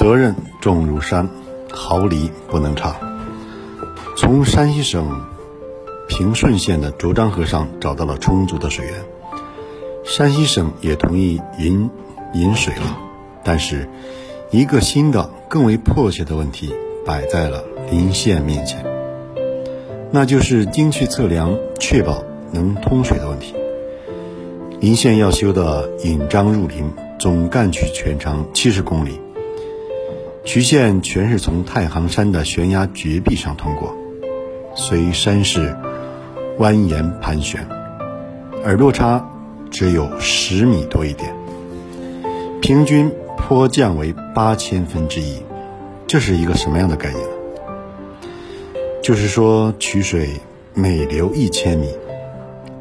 [0.00, 1.28] 责任重如山，
[1.70, 2.96] 毫厘不能差。
[4.16, 5.20] 从山西省
[6.08, 8.94] 平顺县的卓漳河上找到了充足的水源，
[10.02, 11.90] 山西省也同意引
[12.32, 12.96] 引水了。
[13.44, 13.90] 但是，
[14.50, 16.74] 一个新的、更为迫切的问题
[17.04, 18.82] 摆在了临县面前，
[20.10, 23.54] 那就是精确测量、确保能通水的问题。
[24.80, 29.20] 临县要修的引漳入林总干渠全长七十公里。
[30.52, 33.96] 渠线全是从太行山的悬崖绝壁上通过，
[34.74, 35.76] 随山势
[36.58, 37.64] 蜿蜒盘旋，
[38.64, 39.30] 而落差
[39.70, 41.32] 只有十米多一点，
[42.60, 45.36] 平均坡降为八千分之一，
[46.08, 47.24] 这是一个什么样的概念？
[49.00, 50.30] 就是说渠水
[50.74, 51.94] 每流一千米，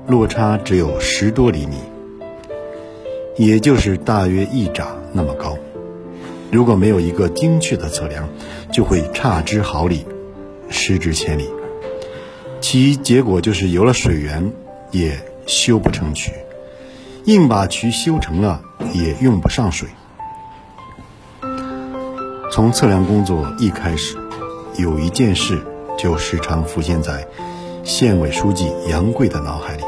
[0.08, 1.76] 落差只有十多厘米，
[3.38, 5.56] 也就是大约一拃那么高。
[6.52, 8.28] 如果没有一个精确的测量，
[8.72, 10.06] 就会差之毫厘，
[10.70, 11.50] 失之千里。
[12.60, 14.52] 其结果就是有了水源，
[14.92, 16.32] 也修不成渠；
[17.26, 18.62] 硬把渠修成了，
[18.94, 19.88] 也用不上水。
[22.52, 24.18] 从测量工作一开始，
[24.76, 25.62] 有一件事
[25.98, 27.26] 就时常浮现在
[27.84, 29.84] 县委书记杨贵的脑海里。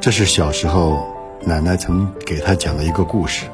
[0.00, 1.06] 这是小时候
[1.40, 3.46] 奶奶曾给他讲的一个故事。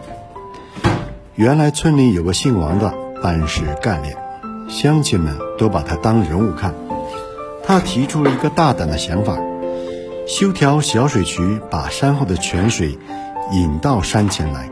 [1.36, 2.92] 原来村里有个姓王的，
[3.22, 4.16] 办事干练，
[4.68, 6.74] 乡亲们都把他当人物看。
[7.62, 9.38] 他提出了一个大胆的想法：
[10.26, 12.98] 修条小水渠，把山后的泉水
[13.52, 14.68] 引到山前来，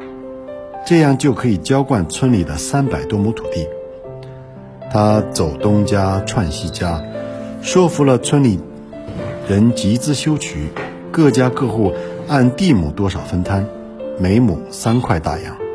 [0.85, 3.67] 这样就可以浇灌村里的三百多亩土地。
[4.91, 7.01] 他走东家串西家，
[7.63, 8.59] 说服了村里
[9.49, 10.71] 人集资修渠，
[11.13, 11.95] 各家各户
[12.27, 13.65] 按地亩多少分摊，
[14.19, 15.68] 每亩三块大洋。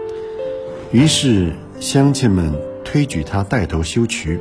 [0.93, 2.53] 于是乡亲们
[2.85, 4.39] 推举他带头修渠，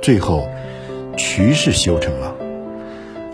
[0.00, 0.48] 最后
[1.14, 2.34] 渠是修成了。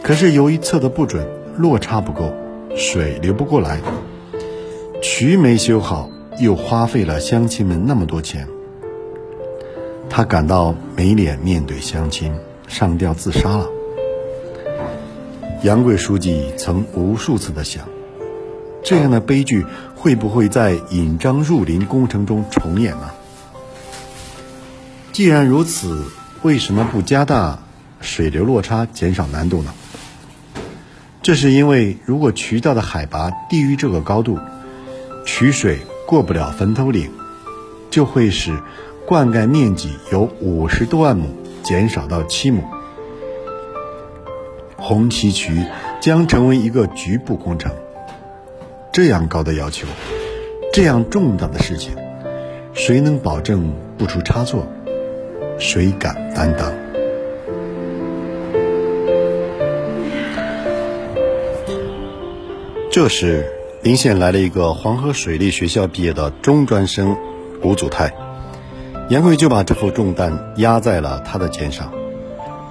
[0.02, 1.24] 可是由于测的不准，
[1.56, 2.34] 落差不够，
[2.74, 3.80] 水流不过来，
[5.00, 8.48] 渠没修好，又花费了乡亲们那么多钱。
[10.08, 12.34] 他感到没脸面对乡亲，
[12.66, 13.68] 上吊自杀了。
[15.62, 17.84] 杨贵书记曾无数次的想。
[18.82, 19.66] 这样的悲剧
[20.02, 23.10] 会不会在引漳入林工程中重演呢？
[25.12, 26.06] 既然如此，
[26.40, 27.58] 为什么不加大
[28.00, 29.74] 水流落差，减少难度呢？
[31.20, 34.38] 这是因为，如果渠道的海拔低于这个高度，
[35.26, 37.10] 取水过不了坟头岭，
[37.90, 38.58] 就会使
[39.06, 41.28] 灌溉面积由五十多万亩
[41.62, 42.64] 减少到七亩，
[44.78, 45.62] 红旗渠
[46.00, 47.70] 将成为一个局部工程。
[48.92, 49.86] 这样高的要求，
[50.72, 51.94] 这样重大的事情，
[52.72, 54.66] 谁能保证不出差错？
[55.60, 56.72] 谁敢担当？
[62.90, 63.46] 这时，
[63.82, 67.16] 临县来了一个黄河水利学校毕业的中专生
[67.62, 68.12] 吴祖泰，
[69.08, 71.92] 杨贵就把这副重担压在了他的肩上。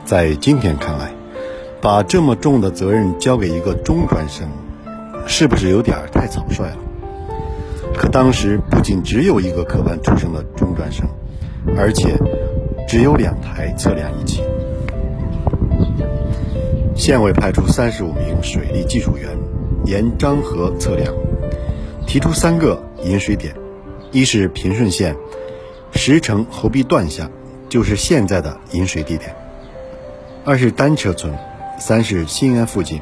[0.04, 1.14] 在今天看来，
[1.80, 4.50] 把这么重的责任交给一个中专生。
[5.30, 6.78] 是不是有点太草率了？
[7.96, 11.08] 可当时不仅只有一个科班出身的中专生，
[11.78, 12.18] 而且
[12.88, 14.44] 只有两台测量仪器。
[16.96, 19.30] 县委派出三十五名水利技术员
[19.86, 21.14] 沿漳河测量，
[22.08, 23.54] 提出三个引水点：
[24.12, 25.16] 一是平顺县
[25.94, 27.30] 石城侯壁段下，
[27.70, 29.32] 就是现在的引水地点；
[30.44, 31.32] 二是单车村；
[31.80, 33.00] 三是新安附近。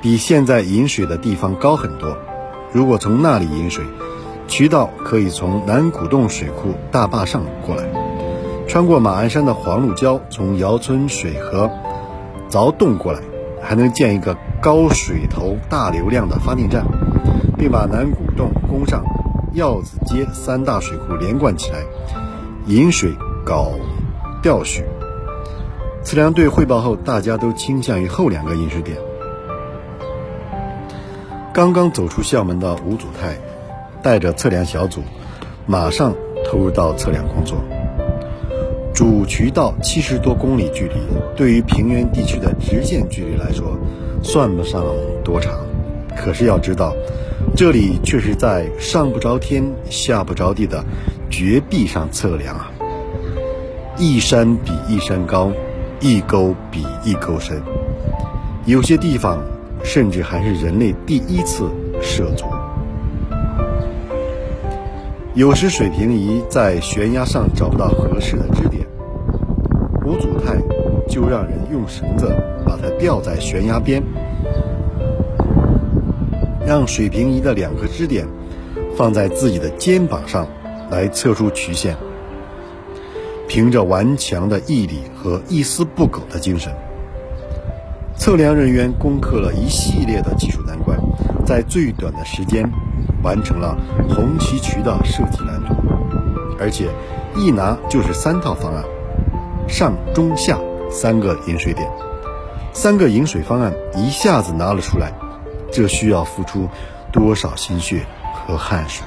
[0.00, 2.16] 比现在引水的地方高很多。
[2.72, 3.84] 如果从那里引水，
[4.46, 7.84] 渠道可以从南古洞水库大坝上过来，
[8.68, 11.70] 穿过马鞍山的黄鹿礁，从姚村水河
[12.48, 13.20] 凿洞过来，
[13.60, 16.86] 还能建一个高水头、大流量的发电站，
[17.58, 19.04] 并把南古洞、宫上、
[19.52, 21.78] 药子街三大水库连贯起来，
[22.66, 23.12] 引水
[23.44, 23.72] 搞
[24.42, 24.84] 调蓄。
[26.04, 28.96] 测量队汇报后，大家都倾向于后两个引水点。
[31.58, 33.36] 刚刚走出校门的吴祖泰，
[34.00, 35.02] 带着测量小组，
[35.66, 36.14] 马上
[36.46, 37.58] 投入到测量工作。
[38.94, 40.94] 主渠道七十多公里距离，
[41.34, 43.76] 对于平原地区的直线距离来说，
[44.22, 44.84] 算不上
[45.24, 45.52] 多长。
[46.16, 46.94] 可是要知道，
[47.56, 50.84] 这里却是在上不着天、下不着地的
[51.28, 52.70] 绝壁上测量啊！
[53.96, 55.50] 一山比一山高，
[55.98, 57.60] 一沟比一沟深，
[58.64, 59.42] 有些地方。
[59.82, 61.70] 甚至还是人类第一次
[62.00, 62.44] 涉足。
[65.34, 68.84] 有时水平仪在悬崖上找不到合适的支点，
[70.04, 70.56] 吴祖泰
[71.08, 72.34] 就让人用绳子
[72.66, 74.02] 把它吊在悬崖边，
[76.66, 78.26] 让水平仪的两个支点
[78.96, 80.48] 放在自己的肩膀上
[80.90, 81.96] 来测出曲线。
[83.46, 86.74] 凭着顽强的毅力和一丝不苟的精神，
[88.18, 90.98] 测量人员攻克了一系列的技术难关，
[91.46, 92.68] 在最短的时间
[93.22, 93.78] 完成了
[94.08, 95.74] 红旗渠的设计蓝图，
[96.58, 96.88] 而且
[97.36, 98.84] 一拿就是三套方案，
[99.68, 100.58] 上中下
[100.90, 101.88] 三个饮水点，
[102.72, 105.12] 三个饮水方案一下子拿了出来，
[105.72, 106.68] 这需要付出
[107.12, 108.04] 多少心血
[108.34, 109.06] 和汗水？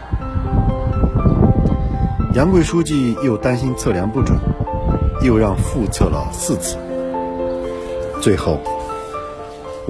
[2.34, 4.40] 杨贵书记又担心测量不准，
[5.22, 6.78] 又让复测了四次。
[8.22, 8.60] 最后，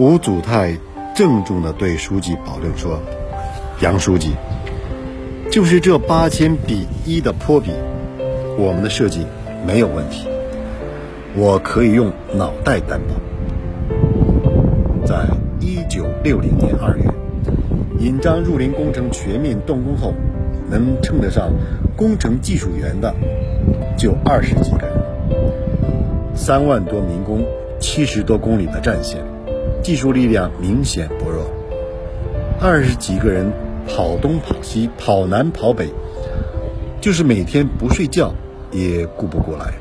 [0.01, 0.75] 吴祖泰
[1.13, 2.99] 郑重地对书记保证说
[3.81, 4.31] ：“杨书记，
[5.51, 7.69] 就是这八千比一的坡比，
[8.57, 9.27] 我们的设计
[9.63, 10.27] 没有问题，
[11.35, 13.13] 我可以用脑袋担保。”
[15.05, 15.27] 在
[15.59, 17.03] 一九六零年二月，
[17.99, 20.15] 引张入林工程全面动工后。
[20.67, 21.51] 能称得上
[21.97, 23.13] 工程技术员的
[23.97, 24.95] 就二十几个人，
[26.33, 27.45] 三万多民工，
[27.77, 29.19] 七十多公里的战线，
[29.83, 31.49] 技术力量明显薄弱。
[32.59, 33.51] 二十几个人
[33.87, 35.89] 跑东跑西，跑南跑北，
[37.01, 38.33] 就是每天不睡觉
[38.71, 39.73] 也顾不过来。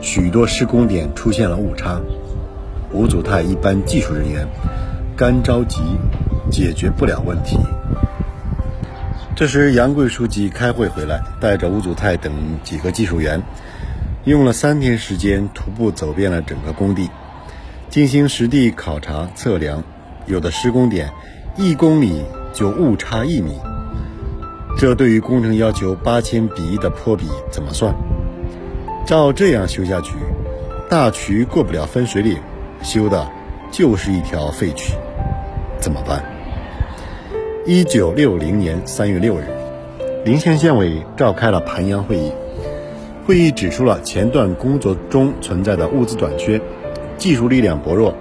[0.00, 2.00] 许多施工点出现了误差，
[2.92, 4.48] 吴祖泰一般技术人员
[5.16, 5.82] 干着急，
[6.50, 7.58] 解决不了问题。
[9.36, 12.32] 这时，杨贵书记开会回来，带着吴祖泰等
[12.64, 13.42] 几个技术员，
[14.24, 17.10] 用了三天时间徒步走遍了整个工地，
[17.90, 19.82] 进行实地考察测量。
[20.26, 21.10] 有的施工点
[21.56, 23.52] 一公里就误差一米，
[24.76, 27.94] 这对于工程要求八千比一的坡比怎么算？
[29.06, 30.12] 照这样修下去，
[30.90, 32.36] 大渠过不了分水岭，
[32.82, 33.26] 修的
[33.70, 34.92] 就是一条废渠，
[35.80, 36.22] 怎么办？
[37.64, 39.44] 一九六零年三月六日，
[40.26, 42.30] 临县县委召开了盘阳会议。
[43.26, 46.60] 会议指出了前段工作中存在的物资短缺、
[47.18, 48.14] 技术力量薄弱、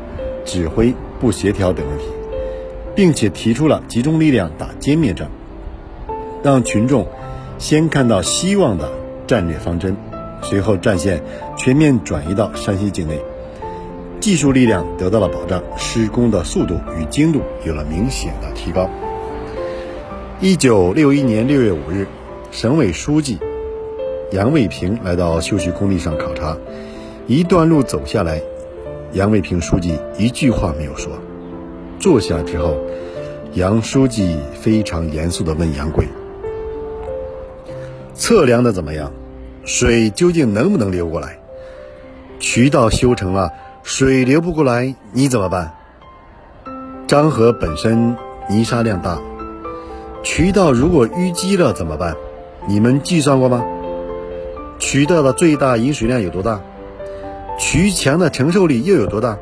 [0.44, 2.05] 指挥不协调等问题，
[2.95, 5.29] 并且提出了集中力量打歼灭战，
[6.44, 7.07] 让群众
[7.59, 8.91] 先看到希望的
[9.27, 9.95] 战略方针。
[10.41, 11.21] 随后，战线
[11.55, 13.19] 全面转移到山西境内，
[14.19, 18.89] 技术力量得到了保障，施工的速度与精度有了明显的提高。
[20.39, 22.07] 一九六一年六月五日，
[22.51, 23.39] 省委书记
[24.31, 26.55] 杨卫平来到修渠工地上考察。
[27.25, 28.39] 一段路走下来，
[29.17, 31.11] 杨卫平书记一句话没有说。
[31.99, 32.77] 坐下之后，
[33.55, 36.07] 杨书记非常严肃地问杨贵
[38.13, 39.11] ：“测量的怎么样？
[39.65, 41.39] 水究竟能不能流过来？
[42.39, 45.73] 渠道修成了，水流不过来，你怎么办？
[47.07, 48.15] 漳河本身
[48.47, 49.19] 泥沙量大。”
[50.21, 52.15] 渠道如果淤积了怎么办？
[52.67, 53.65] 你们计算过吗？
[54.77, 56.61] 渠道的最大引水量有多大？
[57.57, 59.38] 渠墙的承受力又有多大？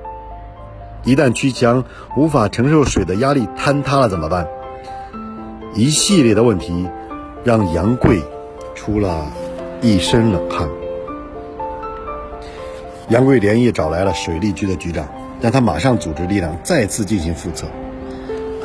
[1.04, 1.84] 一旦渠墙
[2.16, 4.48] 无法承受水的压力坍塌了怎么办？
[5.76, 6.88] 一系列的问题
[7.44, 8.22] 让杨贵
[8.74, 9.28] 出了
[9.82, 10.70] 一身冷汗。
[13.10, 15.06] 杨贵连夜找来了水利局的局长，
[15.42, 17.68] 让他马上组织力量再次进行复测。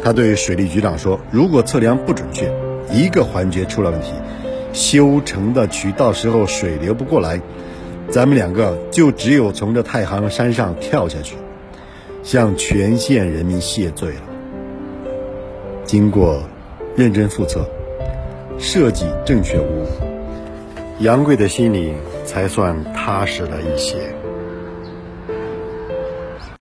[0.02, 2.50] 他对水利局长说：“如果测量不准确，
[2.90, 4.14] 一个环节出了问题，
[4.73, 7.38] 修成的渠到时候水流不过来，
[8.11, 11.37] 咱们两个就只有从这太行山上跳下去，
[12.23, 14.23] 向全县人民谢罪了。”
[15.87, 16.43] 经过
[16.97, 17.64] 认真复测，
[18.59, 19.87] 设计正确无误，
[20.99, 23.97] 杨贵的心里才算踏实了一些。